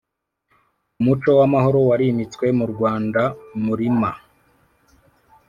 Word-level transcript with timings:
Umuco 0.99 1.29
w’amahoro 1.39 1.79
warimitswe 1.89 2.45
mu 2.57 2.65
Rwandamurima 2.71 4.09